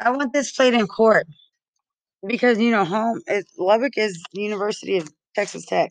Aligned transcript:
I 0.00 0.10
want 0.10 0.32
this 0.32 0.52
played 0.52 0.74
in 0.74 0.86
court 0.86 1.26
because 2.26 2.58
you 2.58 2.70
know 2.70 2.84
home 2.84 3.22
is 3.28 3.46
Lubbock 3.58 3.98
is 3.98 4.22
University 4.32 4.98
of 4.98 5.08
Texas 5.34 5.66
Tech, 5.66 5.90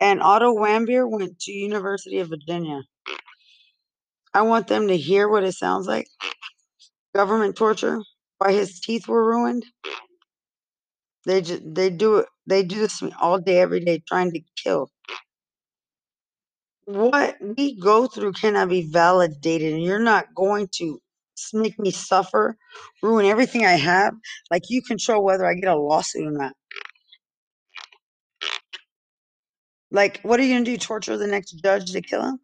and 0.00 0.22
Otto 0.22 0.54
Warmbier 0.54 1.08
went 1.10 1.38
to 1.40 1.52
University 1.52 2.18
of 2.18 2.28
Virginia. 2.28 2.82
I 4.34 4.42
want 4.42 4.68
them 4.68 4.88
to 4.88 4.96
hear 4.96 5.28
what 5.28 5.44
it 5.44 5.52
sounds 5.52 5.86
like. 5.86 6.06
Government 7.14 7.56
torture, 7.56 8.00
why 8.38 8.52
his 8.52 8.80
teeth 8.80 9.08
were 9.08 9.24
ruined. 9.26 9.64
They 11.26 11.42
just 11.42 11.62
they 11.74 11.90
do 11.90 12.16
it. 12.18 12.26
They 12.46 12.62
do 12.64 12.80
this 12.80 13.02
all 13.20 13.38
day, 13.38 13.58
every 13.60 13.80
day, 13.80 14.02
trying 14.08 14.32
to 14.32 14.40
kill. 14.62 14.90
What 16.86 17.36
we 17.40 17.78
go 17.78 18.08
through 18.08 18.32
cannot 18.32 18.68
be 18.68 18.88
validated, 18.90 19.74
and 19.74 19.82
you're 19.82 19.98
not 20.00 20.34
going 20.34 20.68
to 20.78 21.00
make 21.54 21.78
me 21.78 21.90
suffer, 21.90 22.56
ruin 23.02 23.26
everything 23.26 23.64
I 23.66 23.72
have. 23.72 24.14
Like 24.50 24.64
you 24.70 24.82
control 24.82 25.24
whether 25.24 25.46
I 25.46 25.54
get 25.54 25.68
a 25.68 25.76
lawsuit 25.76 26.26
or 26.26 26.32
not. 26.32 26.54
Like, 29.90 30.20
what 30.22 30.40
are 30.40 30.42
you 30.44 30.54
gonna 30.54 30.64
do? 30.64 30.76
Torture 30.78 31.16
the 31.18 31.26
next 31.26 31.52
judge 31.62 31.92
to 31.92 32.00
kill 32.02 32.22
him? 32.24 32.38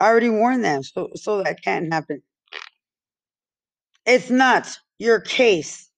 I 0.00 0.06
already 0.08 0.30
warned 0.30 0.64
them, 0.64 0.82
so 0.82 1.10
so 1.14 1.42
that 1.42 1.62
can't 1.62 1.92
happen. 1.92 2.22
It's 4.06 4.30
not 4.30 4.78
your 4.98 5.20
case. 5.20 5.90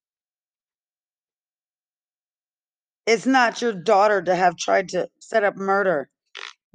It's 3.07 3.27
not 3.27 3.63
your 3.63 3.73
daughter 3.73 4.23
to 4.23 4.35
have 4.35 4.57
tried 4.57 4.91
to 4.91 5.09
set 5.21 5.45
up 5.45 5.57
murder, 5.57 6.09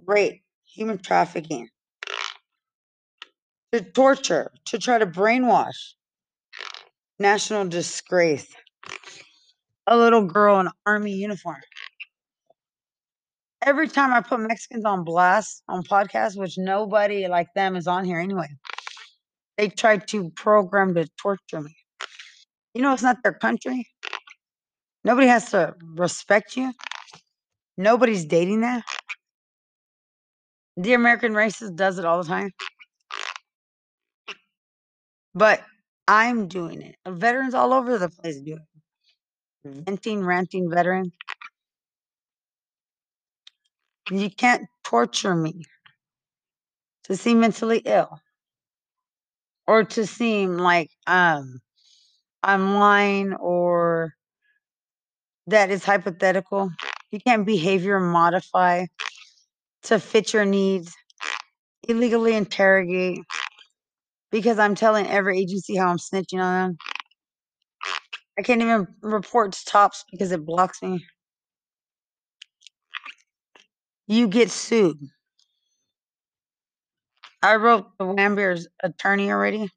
rape, 0.05 0.43
human 0.65 0.97
trafficking, 0.97 1.69
to 3.71 3.81
torture, 3.81 4.51
to 4.65 4.77
try 4.77 4.97
to 4.97 5.05
brainwash. 5.05 5.93
National 7.19 7.67
disgrace. 7.67 8.47
A 9.87 9.97
little 9.97 10.25
girl 10.25 10.59
in 10.59 10.69
army 10.85 11.13
uniform. 11.13 11.57
Every 13.65 13.87
time 13.87 14.13
I 14.13 14.21
put 14.21 14.39
Mexicans 14.39 14.85
on 14.85 15.03
blast 15.03 15.63
on 15.67 15.83
podcasts, 15.83 16.37
which 16.37 16.57
nobody 16.57 17.27
like 17.27 17.47
them 17.55 17.75
is 17.75 17.87
on 17.87 18.05
here 18.05 18.19
anyway, 18.19 18.47
they 19.57 19.69
try 19.69 19.97
to 19.97 20.29
program 20.31 20.93
to 20.93 21.07
torture 21.17 21.61
me. 21.61 21.75
You 22.73 22.83
know, 22.83 22.93
it's 22.93 23.03
not 23.03 23.23
their 23.23 23.33
country. 23.33 23.87
Nobody 25.03 25.27
has 25.27 25.49
to 25.51 25.73
respect 25.95 26.55
you. 26.55 26.71
Nobody's 27.77 28.25
dating 28.25 28.61
that. 28.61 28.83
The 30.77 30.93
American 30.93 31.33
racist 31.33 31.75
does 31.75 31.97
it 31.97 32.05
all 32.05 32.21
the 32.21 32.27
time. 32.27 32.51
But 35.37 35.61
I'm 36.07 36.47
doing 36.47 36.81
it. 36.81 36.95
Veterans 37.07 37.53
all 37.53 37.71
over 37.71 37.99
the 37.99 38.09
place 38.09 38.39
do 38.41 38.55
it. 38.55 39.85
Venting, 39.85 40.25
ranting 40.25 40.67
veteran. 40.67 41.11
You 44.09 44.31
can't 44.31 44.67
torture 44.83 45.35
me 45.35 45.63
to 47.03 47.15
seem 47.15 47.41
mentally 47.41 47.83
ill 47.85 48.19
or 49.67 49.83
to 49.83 50.07
seem 50.07 50.57
like 50.57 50.89
um 51.05 51.59
I'm 52.41 52.73
lying 52.75 53.33
or 53.35 54.13
that 55.45 55.69
is 55.69 55.83
hypothetical. 55.85 56.71
You 57.11 57.19
can't 57.19 57.45
behavior 57.45 57.99
modify 57.99 58.87
to 59.83 59.99
fit 59.99 60.33
your 60.33 60.45
needs, 60.45 60.95
illegally 61.87 62.33
interrogate 62.33 63.19
because 64.31 64.59
I'm 64.59 64.75
telling 64.75 65.07
every 65.07 65.39
agency 65.39 65.75
how 65.75 65.87
I'm 65.87 65.97
snitching 65.97 66.41
on 66.41 66.69
them. 66.69 66.77
I 68.39 68.43
can't 68.43 68.61
even 68.61 68.87
report 69.01 69.53
to 69.53 69.65
TOPS 69.65 70.05
because 70.11 70.31
it 70.31 70.45
blocks 70.45 70.81
me. 70.81 71.05
You 74.07 74.27
get 74.27 74.51
sued. 74.51 74.97
I 77.41 77.55
wrote 77.55 77.87
the 77.97 78.05
Warmbier's 78.05 78.67
attorney 78.83 79.31
already. 79.31 79.69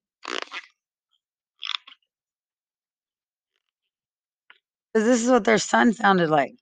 Because 4.93 5.06
this 5.06 5.22
is 5.22 5.31
what 5.31 5.44
their 5.44 5.59
son 5.59 5.93
sounded 5.93 6.31
like. 6.31 6.55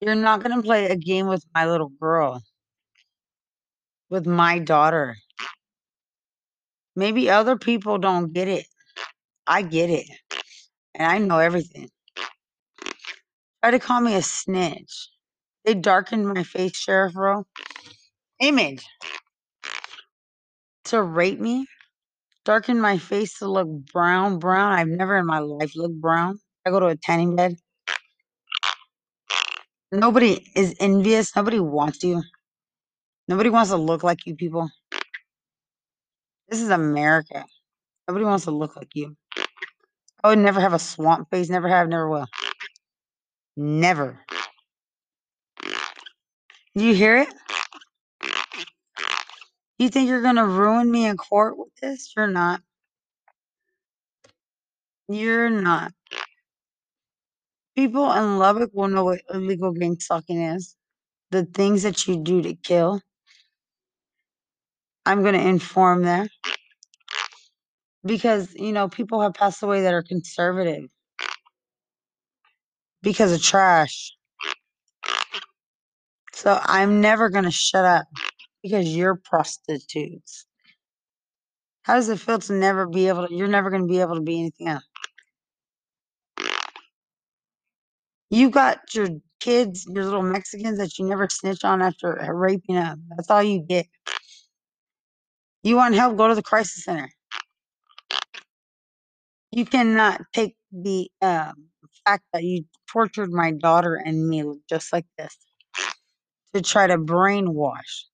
You're 0.00 0.14
not 0.14 0.42
going 0.42 0.56
to 0.56 0.62
play 0.62 0.86
a 0.86 0.96
game 0.96 1.26
with 1.26 1.44
my 1.54 1.66
little 1.66 1.90
girl, 2.00 2.42
with 4.08 4.26
my 4.26 4.58
daughter. 4.58 5.16
Maybe 6.96 7.30
other 7.30 7.56
people 7.56 7.98
don't 7.98 8.32
get 8.32 8.48
it. 8.48 8.66
I 9.46 9.62
get 9.62 9.90
it. 9.90 10.06
And 10.94 11.06
I 11.10 11.18
know 11.18 11.38
everything. 11.38 11.90
Try 13.62 13.72
to 13.72 13.78
call 13.78 14.00
me 14.00 14.14
a 14.14 14.22
snitch. 14.22 15.10
They 15.64 15.74
darkened 15.74 16.26
my 16.26 16.44
face, 16.44 16.76
Sheriff 16.76 17.14
Rowe. 17.16 17.46
Image. 18.40 18.86
To 20.86 21.02
rape 21.02 21.40
me. 21.40 21.66
Darken 22.44 22.80
my 22.80 22.98
face 22.98 23.38
to 23.38 23.48
look 23.48 23.68
brown, 23.92 24.38
brown. 24.38 24.72
I've 24.72 24.88
never 24.88 25.16
in 25.18 25.26
my 25.26 25.40
life 25.40 25.76
looked 25.76 26.00
brown. 26.00 26.40
I 26.66 26.70
go 26.70 26.80
to 26.80 26.86
a 26.86 26.96
tanning 26.96 27.36
bed. 27.36 27.56
Nobody 29.92 30.46
is 30.54 30.76
envious. 30.80 31.34
Nobody 31.34 31.58
wants 31.60 32.04
you. 32.04 32.22
Nobody 33.28 33.50
wants 33.50 33.70
to 33.70 33.76
look 33.76 34.02
like 34.04 34.26
you 34.26 34.36
people. 34.36 34.70
This 36.48 36.60
is 36.60 36.70
America. 36.70 37.44
Nobody 38.08 38.24
wants 38.24 38.44
to 38.44 38.52
look 38.52 38.76
like 38.76 38.90
you. 38.94 39.16
I 40.22 40.28
would 40.28 40.38
never 40.38 40.60
have 40.60 40.74
a 40.74 40.78
swamp 40.78 41.30
face. 41.30 41.48
Never 41.50 41.68
have, 41.68 41.88
never 41.88 42.08
will. 42.08 42.26
Never. 43.56 44.20
You 46.74 46.94
hear 46.94 47.16
it? 47.18 47.28
You 49.78 49.88
think 49.88 50.08
you're 50.08 50.22
going 50.22 50.36
to 50.36 50.46
ruin 50.46 50.90
me 50.90 51.06
in 51.06 51.16
court 51.16 51.58
with 51.58 51.74
this? 51.82 52.12
You're 52.16 52.26
not. 52.26 52.62
You're 55.08 55.50
not. 55.50 55.92
People 57.80 58.12
in 58.12 58.36
Lubbock 58.36 58.72
will 58.74 58.88
know 58.88 59.04
what 59.04 59.22
illegal 59.32 59.72
gang 59.72 59.98
stalking 59.98 60.42
is. 60.42 60.76
The 61.30 61.46
things 61.46 61.82
that 61.84 62.06
you 62.06 62.18
do 62.18 62.42
to 62.42 62.52
kill. 62.52 63.00
I'm 65.06 65.22
going 65.22 65.32
to 65.32 65.40
inform 65.40 66.02
them 66.02 66.28
because, 68.04 68.52
you 68.52 68.72
know, 68.72 68.90
people 68.90 69.22
have 69.22 69.32
passed 69.32 69.62
away 69.62 69.80
that 69.80 69.94
are 69.94 70.02
conservative 70.02 70.90
because 73.02 73.32
of 73.32 73.42
trash. 73.42 74.12
So 76.34 76.60
I'm 76.62 77.00
never 77.00 77.30
going 77.30 77.44
to 77.44 77.50
shut 77.50 77.86
up 77.86 78.04
because 78.62 78.94
you're 78.94 79.14
prostitutes. 79.24 80.44
How 81.84 81.94
does 81.94 82.10
it 82.10 82.20
feel 82.20 82.40
to 82.40 82.52
never 82.52 82.86
be 82.86 83.08
able 83.08 83.26
to, 83.26 83.34
you're 83.34 83.48
never 83.48 83.70
going 83.70 83.84
to 83.84 83.88
be 83.88 84.02
able 84.02 84.16
to 84.16 84.20
be 84.20 84.38
anything 84.38 84.68
else? 84.68 84.89
You 88.30 88.50
got 88.50 88.94
your 88.94 89.08
kids, 89.40 89.86
your 89.88 90.04
little 90.04 90.22
Mexicans 90.22 90.78
that 90.78 90.98
you 90.98 91.06
never 91.06 91.28
snitch 91.30 91.64
on 91.64 91.82
after 91.82 92.18
raping 92.32 92.76
them. 92.76 93.04
That's 93.16 93.30
all 93.30 93.42
you 93.42 93.60
get. 93.68 93.86
You 95.62 95.76
want 95.76 95.94
help? 95.94 96.16
Go 96.16 96.28
to 96.28 96.34
the 96.34 96.42
crisis 96.42 96.84
center. 96.84 97.10
You 99.50 99.64
cannot 99.64 100.22
take 100.32 100.56
the 100.72 101.10
um, 101.22 101.54
fact 102.06 102.24
that 102.32 102.44
you 102.44 102.64
tortured 102.90 103.32
my 103.32 103.50
daughter 103.52 103.94
and 103.96 104.28
me 104.28 104.44
just 104.68 104.92
like 104.92 105.06
this 105.18 105.36
to 106.54 106.62
try 106.62 106.86
to 106.86 106.98
brainwash. 106.98 108.04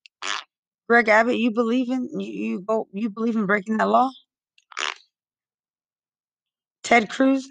Greg 0.89 1.09
Abbott, 1.09 1.37
you 1.37 1.51
believe 1.51 1.89
in 1.89 2.09
you, 2.19 2.31
you 2.31 2.61
go 2.61 2.87
you 2.93 3.09
believe 3.09 3.35
in 3.35 3.45
breaking 3.45 3.77
that 3.77 3.89
law? 3.89 4.09
Ted 6.83 7.09
Cruz 7.09 7.49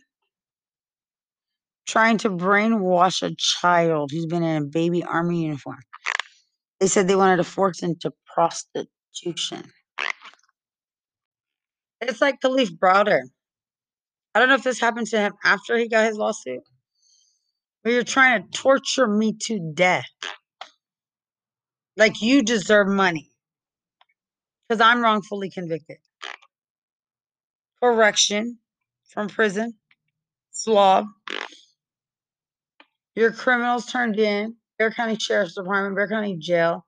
trying 1.87 2.19
to 2.19 2.31
brainwash 2.31 3.23
a 3.23 3.35
child 3.37 4.11
who's 4.13 4.27
been 4.27 4.43
in 4.43 4.63
a 4.63 4.67
baby 4.67 5.05
army 5.05 5.45
uniform. 5.45 5.79
They 6.81 6.89
said 6.89 7.09
they 7.09 7.17
wanted 7.17 7.37
to 7.39 7.45
force 7.45 7.83
into 7.83 8.13
prostitution. 8.35 9.63
It's 12.01 12.21
like 12.21 12.41
Kalief 12.41 12.71
Browder. 12.79 13.23
I 14.35 14.39
don't 14.39 14.49
know 14.49 14.55
if 14.55 14.65
this 14.65 14.81
happened 14.81 15.07
to 15.09 15.19
him 15.19 15.33
after 15.45 15.79
he 15.79 15.89
got 15.89 16.07
his 16.07 16.17
lawsuit. 16.17 16.61
But 17.83 17.93
you're 17.93 18.05
trying 18.05 18.43
to 18.43 18.49
torture 18.51 19.07
me 19.07 19.35
to 19.45 19.73
death. 19.75 20.05
Like 21.97 22.21
you 22.21 22.43
deserve 22.43 22.89
money. 22.89 23.31
Because 24.69 24.81
I'm 24.81 25.01
wrongfully 25.01 25.51
convicted. 25.51 25.99
Correction 27.83 28.59
from 29.09 29.29
prison. 29.29 29.75
Slob. 30.51 31.07
Your 33.17 33.33
criminals 33.33 33.87
turned 33.87 34.19
in. 34.19 34.57
Bexar 34.79 34.95
County 34.95 35.17
Sheriff's 35.17 35.55
Department, 35.55 35.97
Bexar 35.97 36.09
County 36.17 36.37
Jail. 36.39 36.87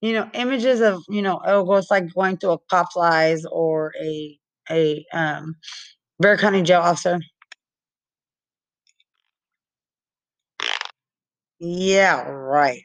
You 0.00 0.14
know, 0.14 0.30
images 0.34 0.80
of, 0.80 1.02
you 1.08 1.22
know, 1.22 1.40
it's 1.76 1.90
like 1.90 2.12
going 2.14 2.38
to 2.38 2.52
a 2.52 2.58
cop's 2.70 2.96
eyes 2.96 3.44
or 3.50 3.92
a 4.02 4.38
a 4.70 5.04
um 5.12 5.56
Bexar 6.20 6.38
County 6.40 6.62
jail 6.62 6.80
officer. 6.80 7.20
Yeah, 11.60 12.22
right. 12.28 12.82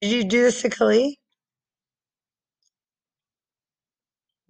Did 0.00 0.12
you 0.12 0.24
do 0.24 0.42
this 0.42 0.62
to 0.62 0.70
Khalid? 0.70 1.14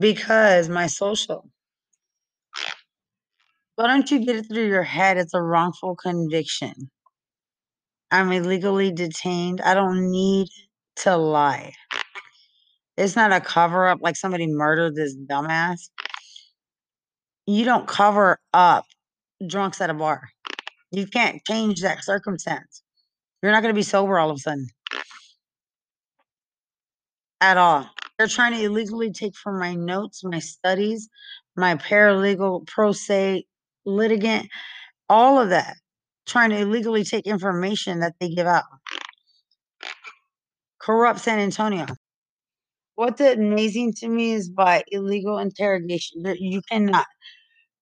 Because 0.00 0.69
my 0.69 0.87
social. 0.87 1.49
Why 3.77 3.87
don't 3.87 4.11
you 4.11 4.25
get 4.25 4.37
it 4.37 4.47
through 4.49 4.67
your 4.67 4.83
head? 4.83 5.19
It's 5.19 5.35
a 5.35 5.43
wrongful 5.43 5.97
conviction. 5.97 6.91
I'm 8.11 8.33
illegally 8.33 8.93
detained. 8.93 9.61
I 9.61 9.75
don't 9.75 10.11
need 10.11 10.49
to 10.97 11.17
lie. 11.17 11.73
It's 12.97 13.15
not 13.15 13.33
a 13.33 13.41
cover 13.41 13.87
up 13.87 14.00
like 14.03 14.17
somebody 14.17 14.47
murdered 14.49 14.97
this 14.97 15.17
dumbass. 15.17 15.91
You 17.47 17.65
don't 17.65 17.87
cover 17.87 18.39
up 18.53 18.87
drunks 19.47 19.81
at 19.81 19.91
a 19.91 19.94
bar. 19.94 20.29
You 20.91 21.06
can't 21.06 21.41
change 21.47 21.83
that 21.83 22.03
circumstance. 22.03 22.83
You're 23.43 23.53
not 23.53 23.62
going 23.62 23.73
to 23.73 23.79
be 23.79 23.83
sober 23.83 24.19
all 24.19 24.31
of 24.31 24.37
a 24.37 24.41
sudden. 24.41 24.69
At 27.41 27.56
all. 27.56 27.89
They're 28.19 28.26
trying 28.26 28.53
to 28.53 28.65
illegally 28.65 29.12
take 29.12 29.37
from 29.37 29.59
my 29.59 29.75
notes, 29.75 30.25
my 30.25 30.41
studies, 30.41 31.09
my 31.56 31.76
paralegal 31.76 32.67
pro 32.67 32.93
se 32.93 33.44
litigant, 33.87 34.49
all 35.09 35.41
of 35.41 35.50
that. 35.50 35.76
Trying 36.26 36.50
to 36.50 36.59
illegally 36.59 37.05
take 37.05 37.26
information 37.26 38.00
that 38.00 38.15
they 38.20 38.29
give 38.29 38.47
out. 38.47 38.65
Corrupt 40.81 41.20
San 41.20 41.38
Antonio. 41.38 41.87
What's 42.97 43.20
amazing 43.20 43.94
to 43.99 44.09
me 44.09 44.32
is 44.32 44.50
by 44.50 44.82
illegal 44.88 45.38
interrogation, 45.38 46.25
you 46.38 46.61
cannot 46.70 47.06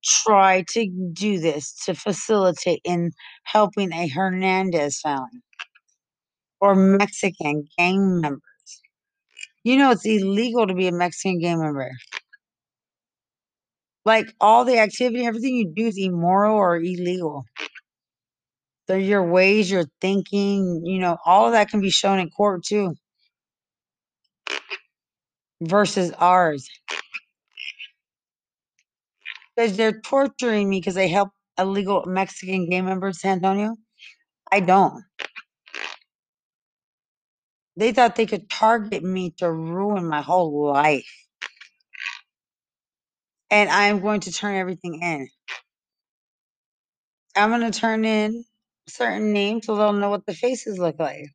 try 0.04 0.64
to 0.70 1.10
do 1.12 1.40
this 1.40 1.74
to 1.86 1.94
facilitate 1.94 2.80
in 2.84 3.12
helping 3.44 3.92
a 3.92 4.08
Hernandez 4.08 5.00
family 5.00 5.40
or 6.60 6.74
Mexican 6.74 7.64
gang 7.78 8.20
members. 8.20 8.42
You 9.66 9.76
know, 9.78 9.90
it's 9.90 10.06
illegal 10.06 10.66
to 10.68 10.74
be 10.74 10.86
a 10.86 10.92
Mexican 10.92 11.40
gang 11.40 11.60
member. 11.60 11.90
Like 14.06 14.32
all 14.40 14.64
the 14.64 14.78
activity, 14.78 15.26
everything 15.26 15.56
you 15.56 15.72
do 15.74 15.88
is 15.88 15.98
immoral 15.98 16.56
or 16.56 16.76
illegal. 16.76 17.44
They're 18.88 18.98
your 18.98 19.24
ways, 19.28 19.70
your 19.70 19.84
thinking, 20.00 20.82
you 20.84 20.98
know, 20.98 21.18
all 21.24 21.46
of 21.46 21.52
that 21.52 21.68
can 21.68 21.80
be 21.80 21.90
shown 21.90 22.18
in 22.18 22.30
court 22.30 22.64
too. 22.64 22.94
Versus 25.60 26.12
ours. 26.18 26.68
Because 29.56 29.76
they're 29.76 30.00
torturing 30.00 30.68
me 30.70 30.80
because 30.80 30.94
they 30.94 31.08
help 31.08 31.30
illegal 31.58 32.04
Mexican 32.06 32.68
gang 32.70 32.84
members, 32.84 33.20
San 33.20 33.38
Antonio. 33.38 33.76
I 34.52 34.60
don't. 34.60 35.04
They 37.76 37.92
thought 37.92 38.16
they 38.16 38.26
could 38.26 38.50
target 38.50 39.02
me 39.02 39.32
to 39.38 39.50
ruin 39.52 40.08
my 40.08 40.22
whole 40.22 40.72
life. 40.72 41.08
And 43.50 43.70
I'm 43.70 44.00
going 44.00 44.20
to 44.20 44.32
turn 44.32 44.56
everything 44.56 45.00
in. 45.02 45.28
I'm 47.36 47.50
going 47.50 47.70
to 47.70 47.78
turn 47.78 48.04
in 48.04 48.44
certain 48.88 49.32
names 49.32 49.66
so 49.66 49.76
they'll 49.76 49.92
know 49.92 50.10
what 50.10 50.26
the 50.26 50.34
faces 50.34 50.78
look 50.78 50.98
like. 50.98 51.26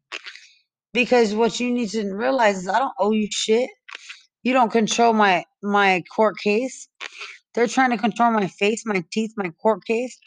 Because 0.93 1.35
what 1.35 1.59
you 1.59 1.71
need 1.73 1.89
to 1.91 2.11
realize 2.13 2.57
is 2.59 2.67
I 2.69 2.79
don't 2.79 2.93
owe 2.99 3.11
you 3.11 3.27
shit. 3.31 3.69
You 4.43 4.53
don't 4.53 4.71
control 4.71 5.13
my 5.13 5.45
my 5.63 6.03
court 6.15 6.37
case. 6.39 6.87
They're 7.53 7.67
trying 7.67 7.91
to 7.91 7.97
control 7.97 8.31
my 8.31 8.47
face, 8.47 8.83
my 8.85 9.03
teeth, 9.11 9.33
my 9.37 9.51
court 9.61 9.85
case 9.85 10.17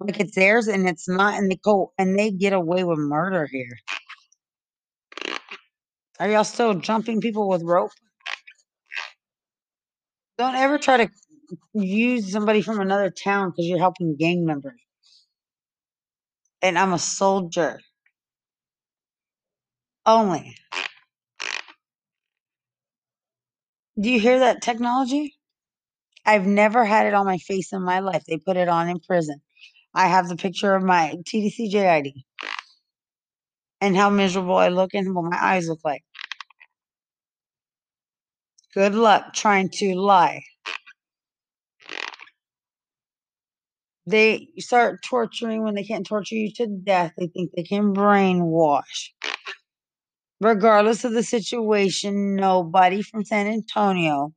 like 0.00 0.20
it's 0.20 0.34
theirs 0.34 0.68
and 0.68 0.88
it's 0.88 1.08
not 1.08 1.34
and 1.34 1.50
they 1.50 1.56
go 1.56 1.92
and 1.98 2.18
they 2.18 2.30
get 2.30 2.52
away 2.52 2.84
with 2.84 2.98
murder 2.98 3.46
here. 3.50 3.78
Are 6.18 6.30
y'all 6.30 6.44
still 6.44 6.74
jumping 6.74 7.20
people 7.20 7.48
with 7.48 7.62
rope? 7.62 7.90
Don't 10.38 10.54
ever 10.54 10.78
try 10.78 10.96
to 10.98 11.10
use 11.74 12.32
somebody 12.32 12.62
from 12.62 12.80
another 12.80 13.10
town 13.10 13.50
because 13.50 13.66
you're 13.66 13.78
helping 13.78 14.16
gang 14.16 14.44
members. 14.46 14.80
And 16.62 16.78
I'm 16.78 16.92
a 16.92 16.98
soldier. 16.98 17.80
Only. 20.06 20.56
Do 24.00 24.10
you 24.10 24.20
hear 24.20 24.40
that 24.40 24.62
technology? 24.62 25.34
I've 26.24 26.46
never 26.46 26.84
had 26.84 27.06
it 27.06 27.14
on 27.14 27.26
my 27.26 27.38
face 27.38 27.72
in 27.72 27.82
my 27.82 28.00
life. 28.00 28.24
They 28.26 28.38
put 28.38 28.56
it 28.56 28.68
on 28.68 28.88
in 28.88 29.00
prison. 29.00 29.40
I 29.94 30.08
have 30.08 30.28
the 30.28 30.36
picture 30.36 30.74
of 30.74 30.82
my 30.82 31.14
TDCJ 31.24 31.88
ID 31.88 32.24
and 33.80 33.96
how 33.96 34.10
miserable 34.10 34.56
I 34.56 34.68
look 34.68 34.94
and 34.94 35.14
what 35.14 35.30
my 35.30 35.38
eyes 35.40 35.68
look 35.68 35.80
like. 35.84 36.02
Good 38.76 38.94
luck 38.94 39.32
trying 39.32 39.70
to 39.76 39.94
lie. 39.94 40.42
They 44.06 44.48
start 44.58 45.02
torturing 45.02 45.64
when 45.64 45.74
they 45.74 45.82
can't 45.82 46.06
torture 46.06 46.34
you 46.34 46.52
to 46.56 46.66
death. 46.66 47.12
They 47.16 47.28
think 47.28 47.52
they 47.56 47.62
can 47.62 47.94
brainwash. 47.94 49.12
Regardless 50.42 51.06
of 51.06 51.12
the 51.12 51.22
situation, 51.22 52.36
nobody 52.36 53.00
from 53.00 53.24
San 53.24 53.46
Antonio 53.46 54.34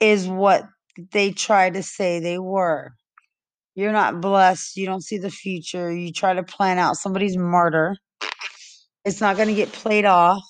is 0.00 0.26
what 0.26 0.64
they 1.12 1.30
try 1.30 1.70
to 1.70 1.84
say 1.84 2.18
they 2.18 2.40
were. 2.40 2.94
You're 3.76 3.92
not 3.92 4.20
blessed. 4.20 4.76
You 4.76 4.86
don't 4.86 5.04
see 5.04 5.18
the 5.18 5.30
future. 5.30 5.92
You 5.92 6.12
try 6.12 6.34
to 6.34 6.42
plan 6.42 6.78
out 6.78 6.96
somebody's 6.96 7.36
murder. 7.36 7.94
It's 9.04 9.20
not 9.20 9.36
going 9.36 9.48
to 9.50 9.54
get 9.54 9.70
played 9.70 10.04
off. 10.04 10.42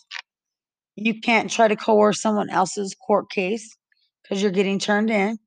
You 0.96 1.20
can't 1.20 1.50
try 1.50 1.68
to 1.68 1.76
coerce 1.76 2.22
someone 2.22 2.50
else's 2.50 2.94
court 2.94 3.30
case 3.30 3.76
because 4.22 4.42
you're 4.42 4.50
getting 4.52 4.78
turned 4.78 5.10
in. 5.10 5.38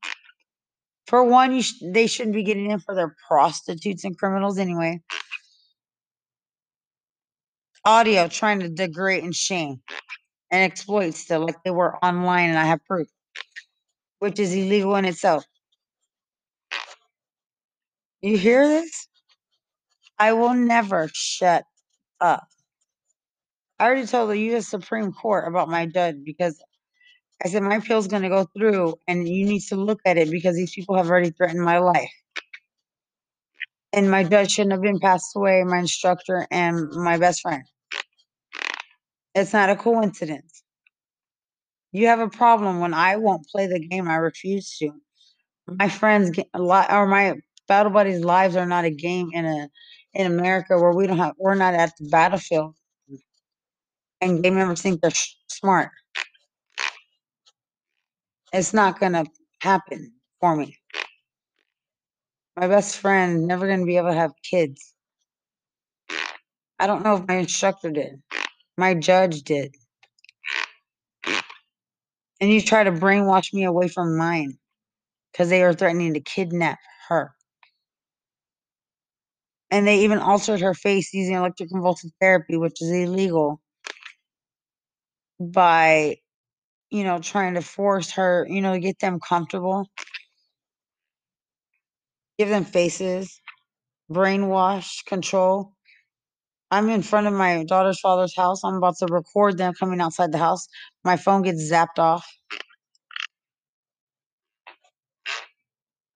For 1.06 1.24
one, 1.24 1.52
you 1.52 1.62
sh- 1.62 1.82
they 1.82 2.06
shouldn't 2.06 2.36
be 2.36 2.44
getting 2.44 2.70
in 2.70 2.80
for 2.80 2.94
their 2.94 3.16
prostitutes 3.28 4.04
and 4.04 4.18
criminals 4.18 4.58
anyway. 4.58 5.00
Audio 7.84 8.28
trying 8.28 8.60
to 8.60 8.68
degrade 8.70 9.24
and 9.24 9.34
shame 9.34 9.82
and 10.50 10.62
exploit 10.62 11.14
still 11.14 11.46
like 11.46 11.62
they 11.64 11.70
were 11.72 11.96
online 12.04 12.50
and 12.50 12.58
I 12.58 12.66
have 12.66 12.84
proof, 12.86 13.08
which 14.20 14.38
is 14.40 14.54
illegal 14.54 14.96
in 14.96 15.04
itself. 15.06 15.44
You 18.22 18.38
hear 18.38 18.66
this? 18.68 19.08
I 20.18 20.34
will 20.34 20.54
never 20.54 21.10
shut 21.12 21.64
up. 22.20 22.44
I 23.80 23.86
already 23.86 24.06
told 24.06 24.28
the 24.28 24.38
U.S. 24.38 24.68
Supreme 24.68 25.10
Court 25.10 25.48
about 25.48 25.70
my 25.70 25.86
judge 25.86 26.16
because 26.22 26.62
I 27.42 27.48
said 27.48 27.62
my 27.62 27.76
appeal's 27.76 28.08
going 28.08 28.22
to 28.22 28.28
go 28.28 28.46
through 28.56 28.96
and 29.08 29.26
you 29.26 29.46
need 29.46 29.62
to 29.68 29.76
look 29.76 30.00
at 30.04 30.18
it 30.18 30.30
because 30.30 30.54
these 30.54 30.74
people 30.74 30.98
have 30.98 31.08
already 31.08 31.30
threatened 31.30 31.64
my 31.64 31.78
life. 31.78 32.12
And 33.94 34.10
my 34.10 34.22
judge 34.22 34.52
shouldn't 34.52 34.72
have 34.72 34.82
been 34.82 35.00
passed 35.00 35.34
away, 35.34 35.64
my 35.64 35.78
instructor 35.78 36.46
and 36.50 36.90
my 36.90 37.16
best 37.16 37.40
friend. 37.40 37.64
It's 39.34 39.54
not 39.54 39.70
a 39.70 39.76
coincidence. 39.76 40.62
You 41.92 42.08
have 42.08 42.20
a 42.20 42.28
problem 42.28 42.80
when 42.80 42.92
I 42.92 43.16
won't 43.16 43.46
play 43.46 43.66
the 43.66 43.80
game. 43.80 44.08
I 44.08 44.16
refuse 44.16 44.76
to. 44.78 44.92
My 45.66 45.88
friends 45.88 46.30
get 46.30 46.48
a 46.52 46.60
lot, 46.60 46.92
or 46.92 47.06
my 47.06 47.34
battle 47.66 47.92
buddies' 47.92 48.24
lives 48.24 48.56
are 48.56 48.66
not 48.66 48.84
a 48.84 48.90
game 48.90 49.30
in 49.32 49.46
a 49.46 49.68
in 50.12 50.26
America 50.26 50.76
where 50.78 50.92
we 50.92 51.06
don't 51.06 51.18
have 51.18 51.34
we're 51.38 51.54
not 51.54 51.74
at 51.74 51.92
the 51.98 52.08
battlefield, 52.10 52.74
and 54.20 54.42
game 54.42 54.54
members 54.56 54.82
think 54.82 55.00
they're 55.00 55.10
sh- 55.10 55.36
smart. 55.48 55.90
It's 58.52 58.74
not 58.74 59.00
gonna 59.00 59.24
happen 59.62 60.12
for 60.40 60.56
me. 60.56 60.76
My 62.56 62.68
best 62.68 62.98
friend 62.98 63.46
never 63.46 63.66
gonna 63.68 63.86
be 63.86 63.96
able 63.96 64.10
to 64.10 64.14
have 64.14 64.32
kids. 64.48 64.94
I 66.78 66.86
don't 66.86 67.04
know 67.04 67.16
if 67.16 67.28
my 67.28 67.36
instructor 67.36 67.90
did. 67.90 68.22
My 68.76 68.94
judge 68.94 69.42
did. 69.42 69.74
And 72.40 72.50
you 72.50 72.60
try 72.60 72.84
to 72.84 72.92
brainwash 72.92 73.52
me 73.52 73.64
away 73.64 73.88
from 73.88 74.16
mine 74.16 74.58
because 75.32 75.48
they 75.50 75.62
are 75.62 75.74
threatening 75.74 76.14
to 76.14 76.20
kidnap 76.20 76.78
her. 77.08 77.32
And 79.70 79.86
they 79.86 80.00
even 80.00 80.18
altered 80.18 80.60
her 80.60 80.74
face 80.74 81.14
using 81.14 81.34
electroconvulsive 81.36 82.10
therapy, 82.20 82.56
which 82.56 82.82
is 82.82 82.90
illegal, 82.90 83.60
by, 85.40 86.18
you 86.90 87.04
know, 87.04 87.20
trying 87.20 87.54
to 87.54 87.62
force 87.62 88.12
her, 88.12 88.46
you 88.50 88.62
know, 88.62 88.78
get 88.78 88.98
them 89.00 89.20
comfortable. 89.20 89.86
give 92.38 92.48
them 92.48 92.64
faces, 92.64 93.38
brainwash, 94.10 95.04
control. 95.06 95.74
I'm 96.70 96.88
in 96.88 97.02
front 97.02 97.26
of 97.26 97.34
my 97.34 97.64
daughter's 97.64 98.00
father's 98.00 98.36
house. 98.36 98.64
I'm 98.64 98.76
about 98.76 98.96
to 98.98 99.06
record 99.06 99.58
them 99.58 99.74
coming 99.78 100.00
outside 100.00 100.32
the 100.32 100.38
house. 100.38 100.66
My 101.04 101.16
phone 101.16 101.42
gets 101.42 101.70
zapped 101.70 101.98
off. 101.98 102.26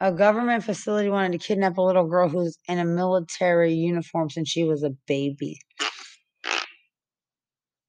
A 0.01 0.13
government 0.13 0.65
facility 0.65 1.11
wanted 1.11 1.33
to 1.33 1.47
kidnap 1.47 1.79
a 1.79 1.83
little 1.83 2.07
girl 2.07 2.29
who's 2.29 2.59
in 2.69 2.79
a 2.79 2.85
military 2.85 3.75
uniform 3.75 4.31
since 4.31 4.49
she 4.49 4.65
was 4.65 4.83
a 4.83 4.91
baby. 5.07 5.59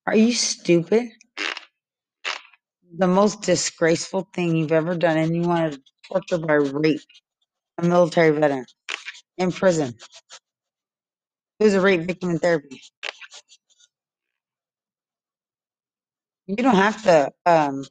Are 0.07 0.15
you 0.15 0.33
stupid? 0.33 1.09
The 2.97 3.07
most 3.07 3.43
disgraceful 3.43 4.29
thing 4.33 4.55
you've 4.57 4.71
ever 4.73 4.95
done, 4.95 5.17
and 5.17 5.35
you 5.35 5.43
want 5.43 5.73
to 5.73 5.81
torture 6.09 6.39
by 6.45 6.55
rape 6.55 7.01
a 7.79 7.85
military 7.85 8.31
veteran 8.31 8.65
in 9.37 9.51
prison 9.51 9.95
who's 11.59 11.73
a 11.75 11.81
rape 11.81 12.01
victim 12.01 12.31
in 12.31 12.39
therapy. 12.39 12.81
You 16.47 16.57
don't 16.57 16.75
have 16.75 17.03
to 17.03 17.31
um, 17.45 17.85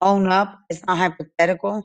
own 0.00 0.28
up. 0.28 0.58
It's 0.70 0.84
not 0.86 0.98
hypothetical. 0.98 1.82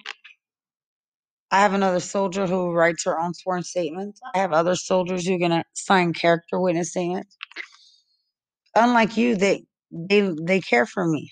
I 1.52 1.62
have 1.62 1.74
another 1.74 2.02
soldier 2.02 2.48
who 2.48 2.72
writes 2.74 3.06
her 3.06 3.20
own 3.20 3.34
sworn 3.34 3.64
statements. 3.64 4.22
I 4.36 4.40
have 4.40 4.54
other 4.54 4.76
soldiers 4.76 5.28
who 5.28 5.36
are 5.36 5.40
gonna 5.40 5.66
sign 5.74 6.14
character 6.14 6.60
witness 6.60 6.92
statements. 6.92 7.38
Unlike 8.76 9.18
you, 9.18 9.36
they 9.36 9.66
they 9.92 10.22
they 10.42 10.62
care 10.62 10.86
for 10.86 11.06
me. 11.08 11.32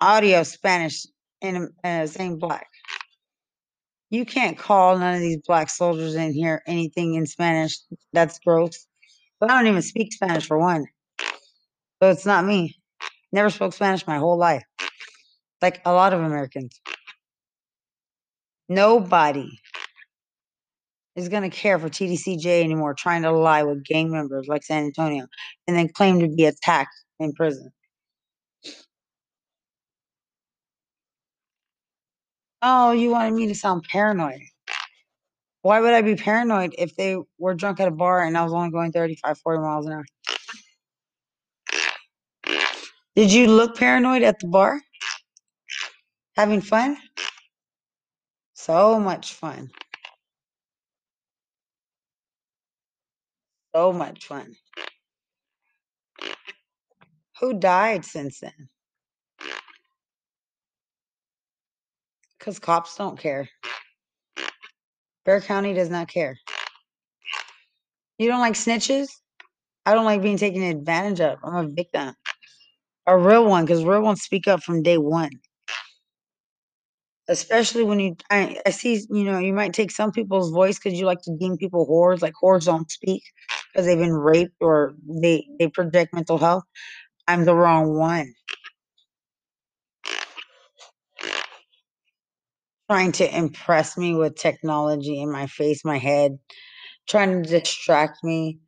Audio 0.00 0.42
Spanish 0.42 1.06
in 1.40 1.68
uh, 1.84 2.06
saying 2.06 2.38
black. 2.38 2.68
You 4.10 4.24
can't 4.24 4.56
call 4.56 4.98
none 4.98 5.16
of 5.16 5.20
these 5.20 5.42
black 5.46 5.68
soldiers 5.68 6.14
in 6.14 6.32
here 6.32 6.62
anything 6.66 7.14
in 7.14 7.26
Spanish. 7.26 7.78
That's 8.12 8.38
gross. 8.38 8.86
But 9.40 9.50
I 9.50 9.54
don't 9.54 9.66
even 9.66 9.82
speak 9.82 10.12
Spanish 10.12 10.46
for 10.46 10.58
one. 10.58 10.86
So 12.00 12.10
it's 12.10 12.26
not 12.26 12.44
me. 12.44 12.76
Never 13.32 13.50
spoke 13.50 13.72
Spanish 13.72 14.06
my 14.06 14.18
whole 14.18 14.38
life. 14.38 14.62
Like 15.60 15.80
a 15.84 15.92
lot 15.92 16.14
of 16.14 16.22
Americans. 16.22 16.80
Nobody 18.68 19.50
is 21.16 21.28
going 21.28 21.48
to 21.48 21.54
care 21.54 21.78
for 21.78 21.88
TDCJ 21.88 22.62
anymore, 22.62 22.94
trying 22.94 23.22
to 23.22 23.32
lie 23.32 23.64
with 23.64 23.84
gang 23.84 24.10
members 24.10 24.46
like 24.46 24.62
San 24.62 24.84
Antonio 24.84 25.26
and 25.66 25.76
then 25.76 25.88
claim 25.88 26.20
to 26.20 26.28
be 26.28 26.44
attacked 26.44 26.94
in 27.18 27.32
prison. 27.32 27.70
Oh, 32.60 32.90
you 32.92 33.10
wanted 33.10 33.34
me 33.34 33.46
to 33.46 33.54
sound 33.54 33.84
paranoid. 33.84 34.40
Why 35.62 35.80
would 35.80 35.92
I 35.92 36.02
be 36.02 36.16
paranoid 36.16 36.74
if 36.78 36.96
they 36.96 37.16
were 37.38 37.54
drunk 37.54 37.78
at 37.80 37.88
a 37.88 37.92
bar 37.92 38.22
and 38.24 38.36
I 38.36 38.44
was 38.44 38.52
only 38.52 38.70
going 38.70 38.92
35, 38.92 39.38
40 39.38 39.60
miles 39.60 39.86
an 39.86 39.92
hour? 39.92 40.04
Did 43.14 43.32
you 43.32 43.48
look 43.48 43.76
paranoid 43.76 44.22
at 44.22 44.38
the 44.40 44.48
bar? 44.48 44.80
Having 46.36 46.62
fun? 46.62 46.96
So 48.54 48.98
much 48.98 49.34
fun. 49.34 49.70
So 53.74 53.92
much 53.92 54.26
fun. 54.26 54.54
Who 57.40 57.58
died 57.58 58.04
since 58.04 58.40
then? 58.40 58.68
Because 62.38 62.58
cops 62.58 62.96
don't 62.96 63.18
care. 63.18 63.48
Bexar 65.24 65.46
County 65.46 65.74
does 65.74 65.90
not 65.90 66.08
care. 66.08 66.38
You 68.18 68.28
don't 68.28 68.40
like 68.40 68.54
snitches? 68.54 69.08
I 69.84 69.94
don't 69.94 70.04
like 70.04 70.22
being 70.22 70.38
taken 70.38 70.62
advantage 70.62 71.20
of. 71.20 71.38
I'm 71.42 71.54
a 71.56 71.68
victim. 71.68 72.14
A 73.06 73.16
real 73.16 73.46
one, 73.46 73.64
because 73.64 73.84
real 73.84 74.02
ones 74.02 74.22
speak 74.22 74.46
up 74.48 74.62
from 74.62 74.82
day 74.82 74.98
one. 74.98 75.30
Especially 77.28 77.84
when 77.84 78.00
you, 78.00 78.16
I, 78.30 78.58
I 78.66 78.70
see, 78.70 79.02
you 79.10 79.24
know, 79.24 79.38
you 79.38 79.52
might 79.52 79.74
take 79.74 79.90
some 79.90 80.12
people's 80.12 80.50
voice 80.50 80.78
because 80.78 80.98
you 80.98 81.06
like 81.06 81.20
to 81.22 81.36
deem 81.36 81.56
people 81.58 81.86
whores, 81.86 82.22
like 82.22 82.34
whores 82.42 82.64
don't 82.64 82.90
speak 82.90 83.22
because 83.72 83.86
they've 83.86 83.98
been 83.98 84.14
raped 84.14 84.56
or 84.60 84.94
they, 85.06 85.46
they 85.58 85.68
project 85.68 86.14
mental 86.14 86.38
health. 86.38 86.64
I'm 87.26 87.44
the 87.44 87.54
wrong 87.54 87.98
one. 87.98 88.32
Trying 92.90 93.12
to 93.12 93.36
impress 93.36 93.98
me 93.98 94.14
with 94.14 94.36
technology 94.36 95.20
in 95.20 95.30
my 95.30 95.46
face, 95.46 95.84
my 95.84 95.98
head, 95.98 96.38
trying 97.08 97.42
to 97.42 97.48
distract 97.48 98.24
me. 98.24 98.60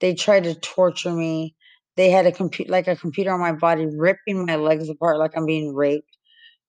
They 0.00 0.14
tried 0.14 0.44
to 0.44 0.54
torture 0.54 1.12
me. 1.12 1.54
They 1.96 2.10
had 2.10 2.26
a 2.26 2.32
computer, 2.32 2.70
like 2.70 2.88
a 2.88 2.96
computer 2.96 3.32
on 3.32 3.40
my 3.40 3.52
body, 3.52 3.86
ripping 3.86 4.46
my 4.46 4.56
legs 4.56 4.88
apart 4.88 5.18
like 5.18 5.36
I'm 5.36 5.46
being 5.46 5.74
raped. 5.74 6.08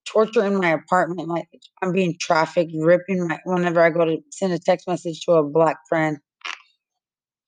Torture 0.06 0.46
in 0.46 0.58
my 0.58 0.72
apartment, 0.72 1.30
like 1.30 1.48
I'm 1.82 1.94
being 1.94 2.16
trafficked, 2.20 2.72
ripping 2.76 3.28
my, 3.28 3.40
whenever 3.46 3.82
I 3.82 3.92
go 3.92 4.06
to 4.06 4.18
send 4.32 4.54
a 4.54 4.60
text 4.60 4.88
message 4.88 5.22
to 5.26 5.34
a 5.34 5.44
black 5.44 5.78
friend. 5.88 6.18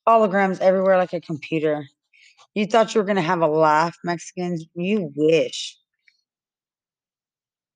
Holograms 0.08 0.60
everywhere 0.62 0.98
like 0.98 1.14
a 1.14 1.22
computer. 1.22 1.86
You 2.54 2.66
thought 2.68 2.94
you 2.94 3.02
were 3.02 3.06
going 3.06 3.16
to 3.16 3.22
have 3.22 3.42
a 3.42 3.48
laugh, 3.48 3.96
Mexicans? 4.04 4.66
You 4.76 5.12
wish. 5.16 5.78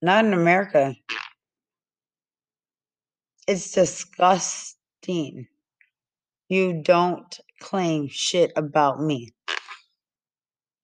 Not 0.01 0.25
in 0.25 0.33
America. 0.33 0.95
It's 3.47 3.71
disgusting. 3.71 5.47
You 6.49 6.81
don't 6.81 7.39
claim 7.59 8.07
shit 8.07 8.51
about 8.55 9.01
me. 9.01 9.33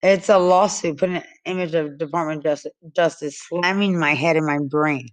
It's 0.04 0.30
a 0.30 0.38
lawsuit. 0.38 0.98
Put 0.98 1.10
an 1.10 1.24
image 1.46 1.76
of 1.76 1.98
Department 1.98 2.40
of 2.40 2.44
Justice, 2.44 2.72
Justice 2.96 3.40
slamming 3.48 4.00
my 4.00 4.14
head 4.14 4.36
in 4.36 4.46
my 4.46 4.60
brain, 4.60 5.08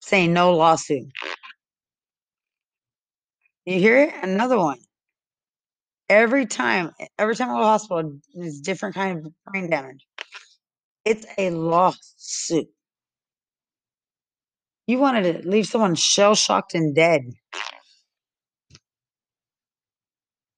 saying 0.00 0.32
no 0.32 0.54
lawsuit. 0.54 1.06
You 3.66 3.78
hear 3.78 4.02
it? 4.02 4.14
Another 4.22 4.58
one. 4.58 4.78
Every 6.10 6.46
time, 6.46 6.90
every 7.18 7.36
time 7.36 7.50
I 7.50 7.52
go 7.52 7.58
to 7.58 7.62
the 7.62 7.66
hospital, 7.66 8.12
it's 8.34 8.60
different 8.60 8.94
kind 8.94 9.26
of 9.26 9.32
brain 9.46 9.70
damage. 9.70 10.06
It's 11.04 11.26
a 11.38 11.50
lawsuit. 11.50 12.68
You 14.86 14.98
wanted 14.98 15.42
to 15.42 15.48
leave 15.48 15.66
someone 15.66 15.94
shell 15.94 16.34
shocked 16.34 16.74
and 16.74 16.94
dead. 16.94 17.22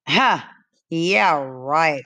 Huh. 0.08 0.40
Yeah, 0.90 1.36
right. 1.42 2.04